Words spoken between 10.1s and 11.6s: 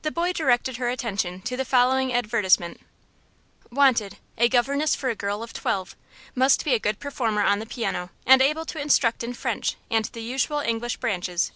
usual English branches.